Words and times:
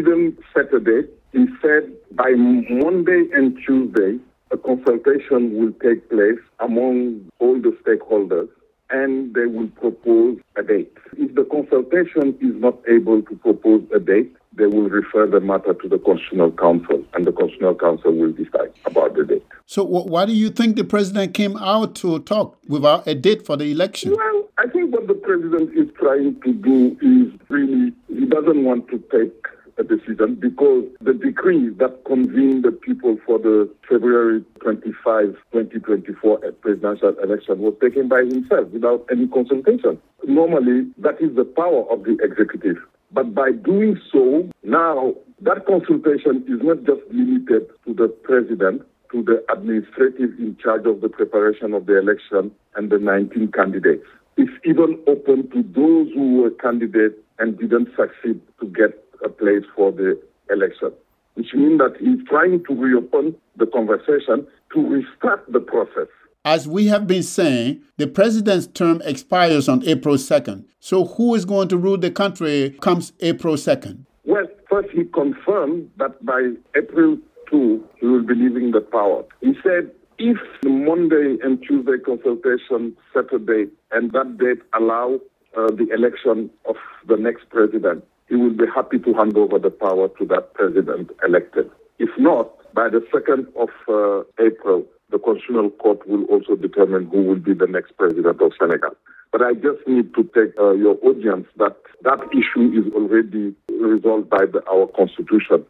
didn't 0.00 0.38
set 0.54 0.72
a 0.74 0.80
date. 0.80 1.08
He 1.32 1.46
said 1.62 1.92
by 2.12 2.30
Monday 2.30 3.28
and 3.32 3.58
Tuesday, 3.66 4.18
a 4.50 4.56
consultation 4.56 5.56
will 5.56 5.72
take 5.82 6.08
place 6.08 6.38
among 6.60 7.30
all 7.38 7.60
the 7.60 7.76
stakeholders 7.82 8.48
and 8.90 9.34
they 9.34 9.46
will 9.46 9.68
propose 9.68 10.38
a 10.56 10.62
date. 10.62 10.92
If 11.16 11.34
the 11.34 11.44
consultation 11.44 12.36
is 12.40 12.54
not 12.60 12.78
able 12.88 13.22
to 13.22 13.36
propose 13.36 13.82
a 13.92 13.98
date, 13.98 14.32
they 14.52 14.66
will 14.66 14.88
refer 14.88 15.26
the 15.26 15.40
matter 15.40 15.74
to 15.74 15.88
the 15.88 15.98
Constitutional 15.98 16.52
Council, 16.52 17.04
and 17.12 17.26
the 17.26 17.32
Constitutional 17.32 17.74
Council 17.74 18.12
will 18.12 18.32
decide 18.32 18.72
about 18.86 19.14
the 19.14 19.24
date. 19.24 19.44
So, 19.66 19.84
why 19.84 20.24
do 20.24 20.32
you 20.32 20.48
think 20.50 20.76
the 20.76 20.84
president 20.84 21.34
came 21.34 21.56
out 21.56 21.94
to 21.96 22.20
talk 22.20 22.56
without 22.68 23.06
a 23.06 23.14
date 23.14 23.44
for 23.44 23.56
the 23.56 23.70
election? 23.70 24.14
Well, 24.16 24.48
I 24.58 24.68
think 24.68 24.94
what 24.94 25.08
the 25.08 25.14
president 25.14 25.76
is 25.76 25.88
trying 25.98 26.40
to 26.40 26.52
do 26.54 26.96
is 27.02 27.38
really, 27.50 27.92
he 28.08 28.24
doesn't 28.26 28.64
want 28.64 28.88
to 28.88 28.98
take 29.12 29.34
a 29.78 29.82
decision 29.82 30.34
because 30.34 30.84
the 31.00 31.12
decree 31.12 31.70
that 31.78 32.04
convened 32.04 32.64
the 32.64 32.72
people 32.72 33.18
for 33.26 33.38
the 33.38 33.70
February 33.88 34.44
25, 34.60 35.36
2024 35.52 36.38
presidential 36.60 37.14
election 37.22 37.58
was 37.58 37.74
taken 37.80 38.08
by 38.08 38.20
himself 38.20 38.68
without 38.70 39.06
any 39.10 39.26
consultation. 39.28 40.00
Normally, 40.26 40.90
that 40.98 41.20
is 41.20 41.36
the 41.36 41.44
power 41.44 41.90
of 41.90 42.04
the 42.04 42.16
executive. 42.22 42.76
But 43.12 43.34
by 43.34 43.52
doing 43.52 44.00
so, 44.12 44.48
now 44.62 45.14
that 45.42 45.66
consultation 45.66 46.44
is 46.48 46.60
not 46.62 46.84
just 46.84 47.02
limited 47.10 47.68
to 47.86 47.94
the 47.94 48.08
president, 48.08 48.82
to 49.12 49.22
the 49.22 49.44
administrative 49.52 50.38
in 50.38 50.56
charge 50.62 50.86
of 50.86 51.00
the 51.00 51.08
preparation 51.08 51.74
of 51.74 51.86
the 51.86 51.98
election 51.98 52.50
and 52.74 52.90
the 52.90 52.98
19 52.98 53.52
candidates. 53.52 54.04
It's 54.36 54.52
even 54.64 54.98
open 55.06 55.48
to 55.50 55.62
those 55.62 56.12
who 56.12 56.42
were 56.42 56.50
candidates 56.50 57.16
and 57.38 57.58
didn't 57.58 57.88
succeed 57.96 58.40
to 58.60 58.66
get 58.66 59.05
a 59.26 59.28
place 59.28 59.64
for 59.74 59.92
the 59.92 60.18
election, 60.50 60.92
which 61.34 61.52
means 61.52 61.78
that 61.78 61.96
he's 62.00 62.26
trying 62.28 62.64
to 62.64 62.74
reopen 62.74 63.34
the 63.56 63.66
conversation 63.66 64.46
to 64.72 64.88
restart 64.88 65.44
the 65.52 65.60
process. 65.60 66.08
As 66.44 66.68
we 66.68 66.86
have 66.86 67.08
been 67.08 67.24
saying, 67.24 67.82
the 67.96 68.06
president's 68.06 68.68
term 68.68 69.02
expires 69.04 69.68
on 69.68 69.84
April 69.84 70.14
2nd. 70.14 70.64
So 70.78 71.04
who 71.04 71.34
is 71.34 71.44
going 71.44 71.68
to 71.68 71.76
rule 71.76 71.98
the 71.98 72.10
country 72.10 72.76
comes 72.80 73.12
April 73.20 73.56
2nd? 73.56 74.06
Well, 74.24 74.46
first 74.70 74.90
he 74.90 75.04
confirmed 75.04 75.90
that 75.98 76.24
by 76.24 76.52
April 76.76 77.18
2, 77.50 77.84
he 78.00 78.06
will 78.06 78.24
be 78.24 78.34
leaving 78.34 78.70
the 78.70 78.80
power. 78.80 79.24
He 79.40 79.54
said 79.64 79.90
if 80.18 80.38
the 80.62 80.70
Monday 80.70 81.36
and 81.42 81.60
Tuesday 81.66 81.98
consultation 82.04 82.96
set 83.12 83.32
a 83.34 83.38
date 83.38 83.72
and 83.90 84.12
that 84.12 84.38
date 84.38 84.62
allow 84.78 85.18
uh, 85.56 85.68
the 85.68 85.88
election 85.92 86.50
of 86.68 86.76
the 87.08 87.16
next 87.16 87.48
president, 87.50 88.04
he 88.28 88.36
will 88.36 88.50
be 88.54 88.64
happy 88.74 88.98
to 88.98 89.14
hand 89.14 89.36
over 89.36 89.58
the 89.58 89.70
power 89.70 90.08
to 90.18 90.26
that 90.26 90.54
president 90.54 91.10
elected. 91.26 91.70
If 91.98 92.10
not, 92.18 92.50
by 92.74 92.88
the 92.88 93.00
2nd 93.12 93.46
of 93.56 93.70
uh, 93.88 94.44
April, 94.44 94.84
the 95.10 95.18
Constitutional 95.18 95.70
Court 95.70 96.06
will 96.08 96.24
also 96.24 96.56
determine 96.56 97.06
who 97.06 97.22
will 97.22 97.38
be 97.38 97.54
the 97.54 97.66
next 97.66 97.96
president 97.96 98.42
of 98.42 98.52
Senegal. 98.58 98.90
But 99.32 99.42
I 99.42 99.54
just 99.54 99.86
need 99.86 100.14
to 100.14 100.24
take 100.34 100.58
uh, 100.58 100.72
your 100.72 100.96
audience 101.02 101.46
that 101.56 101.76
that 102.02 102.20
issue 102.32 102.72
is 102.72 102.92
already 102.92 103.54
resolved 103.70 104.28
by 104.28 104.46
the, 104.46 104.62
our 104.70 104.86
Constitution. 104.88 105.64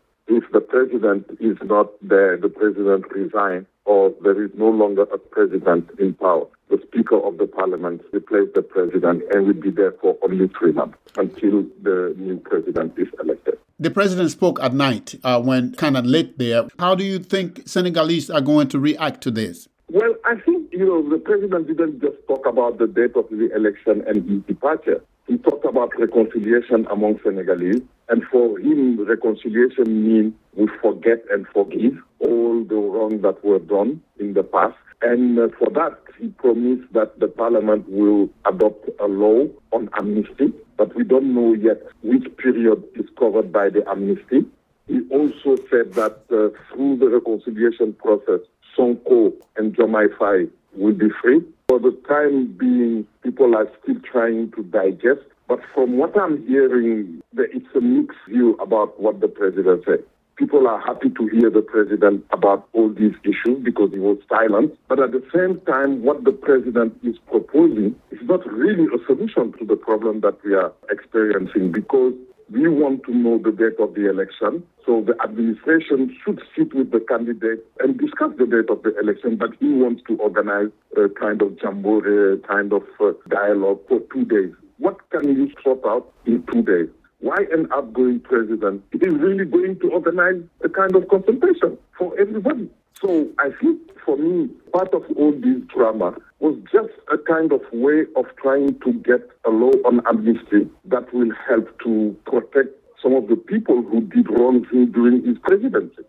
President 0.77 1.24
is 1.41 1.56
not 1.64 1.91
there, 2.02 2.36
the 2.36 2.50
president 2.50 3.10
resigns, 3.10 3.66
or 3.86 4.12
there 4.22 4.44
is 4.44 4.50
no 4.55 4.69
longer 4.69 5.05
a 5.05 5.16
president 5.16 5.88
in 5.98 6.12
power 6.12 6.46
the 6.68 6.78
Speaker 6.86 7.18
of 7.18 7.38
the 7.38 7.46
Parliament 7.46 8.02
replace 8.12 8.48
the 8.55 8.62
President 8.62 9.22
and 9.33 9.46
will 9.46 9.55
be 9.55 9.70
there 9.70 9.92
for 10.00 10.16
only 10.22 10.50
three 10.58 10.72
months 10.72 10.98
until 11.16 11.64
the 11.83 12.14
new 12.18 12.36
President 12.38 12.92
is 12.98 13.08
elected. 13.22 13.58
The 13.78 13.91
President 13.91 14.30
spoke 14.30 14.60
at 14.60 14.74
night 14.74 15.14
uh, 15.22 15.41
when 15.41 15.74
kind 15.74 15.96
of 15.96 16.05
late 16.06 16.38
there. 16.38 16.68
How 16.78 16.94
do 16.94 17.05
you 17.05 17.18
think 17.18 17.62
Senegalese 17.66 18.30
are 18.30 18.40
going 18.40 18.68
to 18.68 18.78
react 18.78 19.22
to 19.22 19.30
this? 19.30 19.68
Well, 19.88 20.14
I 20.24 20.34
think, 20.40 20.72
you 20.72 20.84
know, 20.84 21.08
the 21.08 21.18
President 21.18 21.68
didn't 21.68 22.01
just 22.01 22.17
talk 22.27 22.46
about 22.46 22.78
the 22.78 22.86
date 22.86 23.14
of 23.14 23.28
the 23.30 23.55
election 23.55 24.02
and 24.06 24.28
his 24.28 24.42
departure. 24.42 25.01
He 25.28 25.39
talked 25.39 25.64
about 25.64 25.92
reconciliation 25.98 26.86
among 26.90 27.20
Senegalese. 27.22 27.83
And 28.08 28.22
for 28.30 28.58
him, 28.58 29.05
reconciliation 29.05 30.06
means 30.06 30.34
we 30.55 30.68
forget 30.80 31.24
and 31.30 31.46
forgive 31.52 31.98
all 32.20 32.62
the 32.64 32.77
wrong 32.77 33.20
that 33.22 33.44
were 33.44 33.58
done 33.58 34.00
in 34.18 34.34
the 34.34 34.42
past 34.44 34.77
and 35.02 35.39
uh, 35.39 35.48
for 35.58 35.70
that, 35.70 35.98
he 36.18 36.28
promised 36.28 36.90
that 36.92 37.18
the 37.20 37.28
parliament 37.28 37.89
will 37.89 38.30
adopt 38.46 38.89
a 38.98 39.06
law 39.06 39.46
on 39.72 39.90
amnesty, 39.98 40.52
but 40.77 40.95
we 40.96 41.05
don't 41.05 41.34
know 41.34 41.52
yet 41.55 41.83
which 42.02 42.24
period 42.39 42.83
is 42.95 43.06
covered 43.18 43.52
by 43.52 43.68
the 43.68 43.86
amnesty. 43.89 44.45
He 44.89 45.00
also 45.11 45.56
said 45.70 45.92
that 45.95 46.22
uh, 46.30 46.56
through 46.72 46.96
the 46.98 47.08
reconciliation 47.11 47.92
process, 47.95 48.40
Sonko 48.77 49.33
and 49.56 49.77
Diomaye 49.77 50.08
Faye 50.18 50.50
will 50.77 50.95
be 50.95 51.11
free. 51.22 51.42
For 51.68 51.80
the 51.80 51.98
time 52.08 52.56
being, 52.56 53.08
people 53.24 53.56
are 53.56 53.66
still 53.82 53.96
trying 54.10 54.52
to 54.52 54.62
digest. 54.62 55.27
But 55.48 55.58
from 55.74 55.98
what 55.98 56.16
I'm 56.16 56.46
hearing, 56.46 57.20
it's 57.36 57.74
a 57.74 57.80
mixed 57.80 58.18
view 58.28 58.54
about 58.60 59.00
what 59.00 59.20
the 59.20 59.27
president 59.27 59.82
said. 59.84 60.04
People 60.36 60.68
are 60.68 60.80
happy 60.80 61.10
to 61.10 61.27
hear 61.27 61.50
the 61.50 61.62
president 61.62 62.24
about 62.30 62.68
all 62.72 62.90
these 62.90 63.14
issues 63.24 63.64
because 63.64 63.90
he 63.90 63.98
was 63.98 64.18
silent. 64.28 64.78
But 64.88 65.00
at 65.00 65.10
the 65.10 65.24
same 65.34 65.60
time, 65.62 66.02
what 66.02 66.22
the 66.22 66.30
president 66.30 66.98
is 67.02 67.16
proposing 67.28 67.96
is 68.12 68.20
not 68.22 68.46
really 68.46 68.84
a 68.84 69.04
solution 69.04 69.52
to 69.58 69.64
the 69.64 69.77
problem 69.77 70.20
that 70.20 70.38
we 70.44 70.54
are 70.54 70.72
experiencing 70.90 71.72
because 71.72 72.14
we 72.51 72.68
want 72.68 73.02
to 73.05 73.14
know 73.14 73.39
the 73.39 73.51
date 73.51 73.80
of 73.80 73.95
the 73.95 74.08
election. 74.08 74.62
So 74.84 75.05
the 75.05 75.20
administration 75.23 76.17
should 76.24 76.40
sit 76.57 76.73
with 76.74 76.92
the 76.92 77.01
candidate 77.01 77.67
and 77.80 77.98
discuss 77.98 78.30
the 78.39 78.46
date 78.46 78.70
of 78.70 78.83
the 78.83 78.96
election, 79.01 79.36
but 79.36 79.51
he 79.58 79.68
wants 79.73 80.02
to 80.07 80.17
organize 80.17 80.70
a 80.96 81.08
kind 81.08 81.42
of 81.42 81.57
jamboree, 81.61 82.40
kind 82.48 82.73
of 82.73 82.83
uh, 83.01 83.12
dialogue 83.29 83.80
for 83.89 84.01
two 84.12 84.24
days. 84.24 84.55
What 84.79 84.98
can 85.11 85.24
you 85.34 85.51
sort 85.64 85.84
out 85.84 86.12
in 86.24 86.45
two 86.52 86.62
days? 86.62 86.89
Why 87.20 87.38
an 87.52 87.68
outgoing 87.72 88.20
president 88.20 88.82
is 88.92 89.14
really 89.14 89.44
going 89.44 89.78
to 89.80 89.90
organize 89.90 90.42
a 90.64 90.68
kind 90.68 90.94
of 90.94 91.08
consultation 91.08 91.78
for 91.98 92.18
everybody. 92.18 92.68
So 93.00 93.28
I 93.38 93.50
think 93.60 93.80
for 94.04 94.16
me, 94.16 94.48
part 94.72 94.92
of 94.94 95.04
all 95.16 95.32
this 95.32 95.60
drama 95.74 96.16
was 96.40 96.56
just 96.72 96.92
a 97.12 97.18
kind 97.18 97.52
of 97.52 97.60
way 97.72 98.04
of 98.16 98.27
trying 98.40 98.78
to 98.80 98.92
get 98.92 99.28
a 99.44 99.50
law 99.50 99.72
on 99.84 100.00
amnesty 100.06 100.68
that 100.86 101.12
will 101.12 101.32
help 101.48 101.78
to 101.80 102.16
protect 102.27 102.70
some 103.02 103.14
of 103.14 103.28
the 103.28 103.36
people 103.36 103.83
who 103.83 104.00
did 104.02 104.30
wrong 104.30 104.66
during 104.92 105.24
his 105.24 105.38
presidency. 105.38 106.02